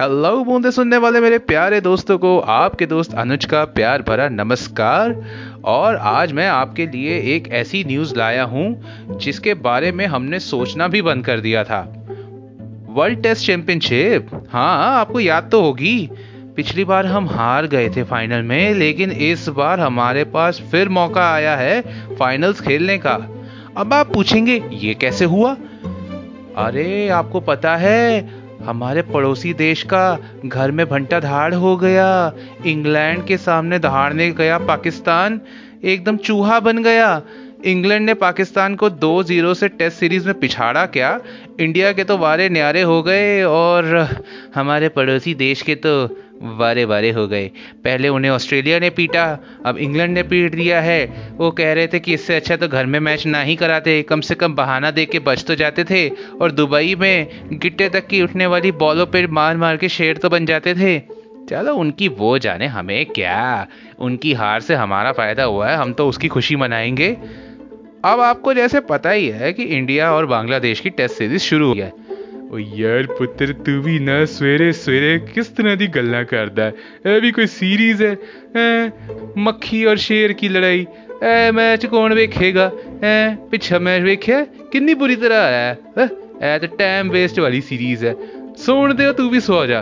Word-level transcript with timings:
Hello 0.00 0.44
बूंदे 0.44 0.70
सुनने 0.70 0.96
वाले 0.96 1.20
मेरे 1.20 1.38
प्यारे 1.38 1.80
दोस्तों 1.80 2.18
को, 2.18 2.38
आपके 2.38 2.86
दोस्त 2.86 3.14
अनुज 3.14 3.44
का 3.44 3.64
प्यार 3.64 4.02
भरा 4.02 4.28
नमस्कार। 4.28 5.24
और 5.64 5.96
आज 5.96 6.32
मैं 6.32 6.48
आपके 6.48 6.86
लिए 6.86 7.36
एक 7.36 7.48
ऐसी 7.48 7.84
न्यूज़ 7.84 8.16
लाया 8.16 8.44
हूँ, 8.44 8.82
जिसके 9.18 9.54
बारे 9.54 9.92
में 9.92 10.06
हमने 10.06 10.40
सोचना 10.40 10.88
भी 10.88 11.02
बंद 11.02 11.24
कर 11.24 11.40
दिया 11.40 11.64
था। 11.64 12.06
World 12.88 13.22
test 13.22 13.46
championship? 13.46 14.48
हाँ 14.52 15.00
आपको 15.00 15.20
याद 15.20 15.48
तो 15.52 15.62
होगी। 15.62 16.10
पिछली 16.56 16.84
बार 16.84 17.06
हम 17.06 17.28
हार 17.28 17.66
गए 17.66 17.90
थे 17.90 18.02
फाइनल 18.02 18.42
में, 18.42 18.74
लेकिन 18.74 19.10
इस 19.10 19.48
बार 19.48 19.80
हमारे 19.80 20.24
पास 20.24 20.62
फिर 20.70 20.88
मौका 20.88 21.32
आया 21.32 21.56
है 21.56 21.82
फाइनल्स 22.16 22.60
खेलने 22.60 22.98
का। 22.98 23.18
अब 23.76 23.94
आप 23.94 24.14
पूछेंगे, 24.14 24.62
ये 24.72 24.94
कैसे 24.94 25.24
हुआ? 25.24 25.56
अरे, 26.56 27.08
आपको 27.08 27.40
पता 27.40 27.76
है 27.76 28.35
हमारे 28.66 29.02
पड़ोसी 29.02 29.54
देश 29.54 29.82
का 29.82 30.18
घर 30.46 30.70
में 30.70 30.88
भंटा 30.88 31.20
धाड़ 31.20 31.54
हो 31.54 31.76
गया। 31.76 32.32
इंग्लैंड 32.66 33.26
के 33.26 33.36
सामने 33.36 33.78
दहाड़ने 33.78 34.30
गया 34.30 34.58
पाकिस्तान। 34.58 35.40
एकदम 35.84 36.16
चूहा 36.16 36.60
बन 36.60 36.82
गया। 36.82 37.22
इंग्लैंड 37.64 38.06
ने 38.06 38.14
पाकिस्तान 38.14 38.74
को 38.74 38.90
दो 38.90 39.22
ज़ीरो 39.22 39.54
से 39.54 39.68
टेस्ट 39.68 39.98
सीरीज़ 39.98 40.26
में 40.26 40.40
पिछाड़ा 40.40 40.86
क्या? 40.86 41.20
इंडिया 41.60 41.92
के 41.92 42.04
तो 42.04 42.18
वारे 42.18 42.48
न्यारे 42.48 42.82
हो 42.82 43.02
गए 43.02 43.42
और 43.42 44.08
हमारे 44.54 44.88
पड़ोसी 44.88 45.34
देश 45.34 45.62
के 45.62 45.74
तो 45.74 46.06
वारे 46.42 46.84
वारे 46.84 47.10
हो 47.10 47.26
गए। 47.28 47.50
पहले 47.84 48.08
उन्हें 48.08 48.30
ऑस्ट्रेलिया 48.30 48.78
ने 48.78 48.90
पीटा, 48.90 49.38
अब 49.66 49.78
इंग्लैंड 49.78 50.14
ने 50.14 50.22
पीट 50.22 50.54
दिया 50.54 50.80
है। 50.80 51.32
वो 51.36 51.50
कह 51.50 51.72
रहे 51.72 51.86
थे 51.86 51.98
कि 51.98 52.14
इससे 52.14 52.36
अच्छा 52.36 52.56
तो 52.56 52.68
घर 52.68 52.86
में 52.86 53.00
मैच 53.00 53.26
ना 53.26 53.42
ही 53.42 53.56
कराते, 53.56 54.02
कम 54.02 54.20
से 54.20 54.34
कम 54.34 54.54
बहाना 54.54 54.90
दे 54.90 55.04
के 55.04 55.18
बच 55.18 55.44
तो 55.44 55.54
जाते 55.54 55.84
थे 55.84 56.08
और 56.08 56.50
दुबई 56.50 56.94
में 56.94 57.28
गिट्टे 57.52 57.88
तक 57.88 58.06
की 58.06 58.22
उठने 58.22 58.46
वाली 58.46 58.72
बॉलों 58.72 59.06
पर 59.06 59.26
मार 59.26 59.56
मार 59.56 59.76
के 59.76 59.88
शेर 59.88 60.16
तो 60.16 60.28
बन 60.28 60.46
जाते 60.46 60.74
थे। 60.74 60.98
चलो 61.50 61.74
उनकी 61.74 62.08
वो 62.08 62.38
जाने 62.38 62.66
हमें 62.66 63.06
क्या, 63.06 63.66
उनकी 63.98 64.32
हार 64.32 64.60
से 64.60 64.74
हमारा 64.74 65.12
फ़ायदा 65.12 65.44
हुआ 65.44 65.68
है, 65.68 65.76
हम 65.76 65.92
तो 65.92 66.08
उसकी 66.08 66.28
खुशी 66.28 66.56
मनाएँगे। 66.56 67.16
अब 68.04 68.20
आपको 68.20 68.54
जैसे 68.54 68.80
पता 68.80 69.10
ही 69.10 69.28
है 69.28 69.52
कि 69.52 69.62
इंडिया 69.62 70.12
और 70.12 70.26
बांग्लादेश 70.26 70.80
की 70.80 70.90
टेस्ट 70.90 71.16
सीरीज़ 71.16 71.42
शुरू 71.42 71.68
हुई 71.68 71.78
है। 71.78 71.92
ਓ 72.51 72.59
ਯਾਰ 72.59 73.07
ਪੁੱਤਰ 73.17 73.53
ਤੂੰ 73.65 73.81
ਵੀ 73.83 73.97
ਨਾ 73.99 74.23
ਸਵੇਰੇ 74.25 74.71
ਸਵੇਰੇ 74.71 75.17
ਕਿਸ 75.33 75.47
ਤਰ੍ਹਾਂ 75.47 75.75
ਦੀ 75.77 75.87
ਗੱਲਾਂ 75.87 76.23
ਕਰਦਾ 76.25 76.71
ਇਹ 77.05 77.19
ਵੀ 77.21 77.31
ਕੋਈ 77.31 77.47
ਸੀਰੀਜ਼ 77.47 78.03
ਹੈ 78.03 78.15
ਐ 78.57 78.89
ਮੱਖੀ 79.37 79.85
ਔਰ 79.85 79.95
ਸ਼ੇਰ 79.97 80.33
ਕੀ 80.33 80.49
ਲੜਾਈ 80.49 80.85
ਐ 81.23 81.51
ਮੈਚ 81.51 81.85
ਕੌਣ 81.85 82.13
ਵੇਖੇਗਾ 82.13 82.71
ਐ 83.03 83.35
ਪਿੱਛਾ 83.51 83.79
ਮੈਚ 83.79 84.03
ਵੇਖਿਆ 84.03 84.45
ਕਿੰਨੀ 84.71 84.93
ਬੁਰੀ 84.93 85.15
ਤਰ੍ਹਾਂ 85.15 85.41
ਆਇਆ 85.41 85.75
ਐ 86.41 86.57
ਤਾਂ 86.57 86.67
ਟਾਈਮ 86.77 87.09
वेस्ट 87.11 87.39
वाली 87.39 87.59
सीरीज 87.61 88.03
है 88.05 88.11
सोन 88.57 88.93
दे 88.93 89.07
तू 89.13 89.25
भी 89.29 89.39
सो 89.39 89.57
जा 89.65 89.81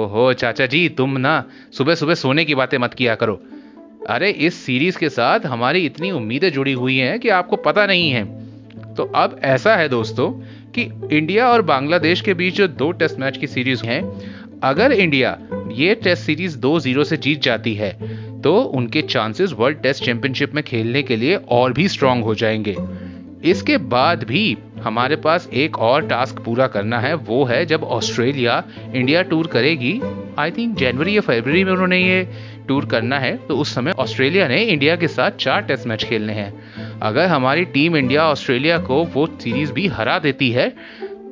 ओहो 0.00 0.24
चाचा 0.34 0.66
जी 0.66 0.80
तुम 0.98 1.16
ना 1.18 1.32
सुबह 1.78 1.94
सुबह 1.94 2.14
सोने 2.14 2.44
की 2.44 2.54
बातें 2.54 2.76
मत 2.78 2.94
किया 2.94 3.14
करो 3.14 3.36
अरे 4.08 4.30
इस 4.48 4.58
सीरीज 4.66 4.96
के 4.96 5.08
साथ 5.08 5.46
हमारी 5.46 5.84
इतनी 5.86 6.10
उम्मीदें 6.10 6.50
जुड़ी 6.52 6.72
हुई 6.74 6.96
हैं 6.98 7.18
कि 7.20 7.28
आपको 7.38 7.56
पता 7.64 7.86
नहीं 7.86 8.10
है 8.10 8.24
तो 8.94 9.04
अब 9.16 9.38
ऐसा 9.46 9.76
है 9.76 9.88
दोस्तों 9.88 10.28
कि 10.77 10.89
इंडिया 11.11 11.47
और 11.47 11.61
बांग्लादेश 11.63 12.21
के 12.21 12.33
बीच 12.33 12.55
जो 12.55 12.67
दो 12.69 12.91
टेस्ट 12.91 13.19
मैच 13.19 13.37
की 13.37 13.47
सीरीज़ 13.47 13.83
है, 13.85 14.01
अगर 14.63 14.91
इंडिया 14.91 15.37
ये 15.71 15.95
टेस्ट 15.95 16.23
सीरीज़ 16.23 16.57
दो 16.57 16.79
ज़ीरो 16.79 17.03
से 17.03 17.17
जीत 17.17 17.41
जाती 17.41 17.73
है 17.73 17.91
तो 18.41 18.55
उनके 18.55 19.01
चांसेस 19.01 19.53
वर्ल्ड 19.53 19.81
टेस्ट 19.81 20.03
चैंपियनशिप 20.03 20.53
में 20.55 20.63
खेलने 20.63 21.01
के 21.03 21.15
लिए 21.15 21.35
और 21.51 21.73
भी 21.73 21.87
स्ट्रांग 21.87 22.23
हो 22.23 22.35
जाएँगे। 22.35 22.75
इसके 23.43 23.77
बाद 23.87 24.23
भी 24.23 24.57
हमारे 24.83 25.15
पास 25.15 25.47
एक 25.53 25.77
और 25.79 26.07
टास्क 26.07 26.39
पूरा 26.45 26.67
करना 26.67 26.99
है, 26.99 27.13
वो 27.13 27.43
है 27.45 27.65
जब 27.65 27.83
ऑस्ट्रेलिया 27.83 28.63
इंडिया 28.93 29.21
टूर 29.21 29.47
करेगी 29.47 29.99
आई 30.39 30.51
थिंक 30.51 30.77
जनवरी 30.77 31.15
या 31.15 31.21
फरवरी 31.21 31.63
में 31.63 31.71
उन्होंने 31.71 31.99
ये 31.99 32.27
टूर 32.67 32.85
करना 32.85 33.19
है 33.19 33.35
तो 33.47 33.57
उस 33.57 33.73
समय 33.75 33.91
ऑस्ट्रेलिया 33.99 34.47
ने 34.47 34.61
इंडिया 34.63 34.95
के 34.95 35.07
साथ 35.07 35.31
चार 35.39 35.61
टेस्ट 35.61 35.87
मैच 35.87 36.03
खेलने 36.03 36.33
हैं। 36.33 36.51
अगर 37.01 37.27
हमारी 37.27 37.65
टीम 37.65 37.95
इंडिया 37.97 38.25
ऑस्ट्रेलिया 38.25 38.77
को 38.79 39.03
वो 39.05 39.25
सीरीज़ 39.41 39.73
भी 39.73 39.87
हरा 39.87 40.17
देती 40.19 40.49
है 40.51 40.69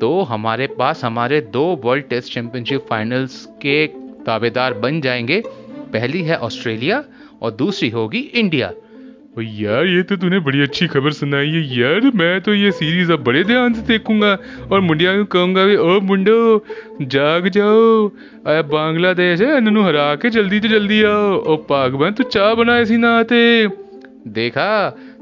तो 0.01 0.21
हमारे 0.21 0.67
पास 0.67 1.03
हमारे 1.05 1.39
दो 1.53 1.63
वर्ल्ड 1.83 2.05
टेस्ट 2.09 2.33
चैंपियनशिप 2.33 2.85
फाइनल्स 2.89 3.45
के 3.61 3.85
दावेदार 4.25 4.73
बन 4.73 5.01
जाएँगे। 5.01 5.41
पहली 5.93 6.21
है 6.21 6.37
ऑस्ट्रेलिया 6.39 7.03
और 7.41 7.51
दूसरी 7.51 7.89
होगी 7.89 8.19
इंडिया। 8.19 8.71
यार 9.39 9.85
ये 9.85 10.01
तो 10.03 10.15
तूने 10.15 10.39
बड़ी 10.39 10.61
अच्छी 10.61 10.87
खबर 10.87 11.11
सुनाई 11.11 11.47
है 11.47 11.61
यार। 11.79 12.11
मैं 12.15 12.41
तो 12.41 12.53
ये 12.53 12.71
सीरीज़ 12.71 13.11
अब 13.11 13.23
बड़े 13.23 13.43
ध्यान 13.43 13.73
से 13.73 13.81
देखूँगा 13.81 14.37
और 14.71 14.81
मुंडिया 14.81 15.15
को 15.17 15.25
कहूँगा 15.25 15.65
भी 15.65 15.75
ओ 15.75 15.99
मुंडो 16.01 16.65
जाग 17.03 17.47
जाओ। 17.47 18.07
अरे 18.07 18.61
बांग्लादेश 18.69 19.41
है 19.41 19.57
इन्होंने 19.57 19.83
हरा 19.83 20.13
के 20.15 20.29
जल्दी 20.29 20.59
तो 20.59 20.67
जल्दी 20.67 21.01
आओ। 21.03 21.35
ओ 21.35 21.55
पागवान 21.69 22.13
तू 22.13 22.23
चाह 22.25 22.53
बनाए 22.53 22.85
सी 22.85 22.97
ना 22.97 23.17
आते 23.19 23.67
देखा 24.27 24.69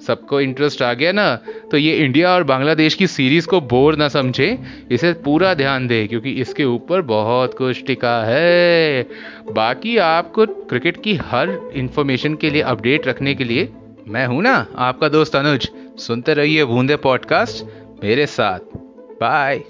सबको 0.07 0.41
इंटरेस्ट 0.41 0.81
आ 0.81 0.94
गया 0.94 1.12
ना 1.12 1.35
तो 1.72 1.78
ये 1.78 1.95
इंडिया 1.95 2.31
और 2.31 2.44
बांग्लादेश 2.44 2.95
की 2.95 3.07
सीरीज़ 3.07 3.47
को 3.47 3.59
बोर 3.63 3.95
ना 3.95 4.07
समझे, 4.07 4.57
इसे 4.91 5.13
पूरा 5.25 5.53
ध्यान 5.53 5.88
दे, 5.88 6.06
क्योंकि 6.07 6.31
इसके 6.41 6.66
ऊपर 6.66 7.01
बहुत 7.01 7.57
कुछ 7.57 7.84
टिका 7.88 8.16
है। 8.23 9.03
बाकी 9.51 9.97
आपको 9.97 10.45
क्रिकेट 10.45 11.01
की 11.03 11.16
हर 11.23 11.57
इंफॉर्मेशन 11.75 12.35
के 12.35 12.50
लिए 12.50 12.61
अपडेट 12.63 13.07
रखने 13.07 13.35
के 13.35 13.44
लिए, 13.44 13.69
मैं 14.07 14.25
हूँ 14.28 14.41
ना 14.44 14.56
आपका 14.79 15.09
दोस्त 15.09 15.35
अनुज, 15.35 15.69
सुनते 15.97 16.34
रहिए 16.34 16.66
बूंदे 16.66 16.95
पॉडकास्ट 16.97 17.66
मेरे 18.03 18.25
साथ। 18.28 18.59
बाय 19.22 19.61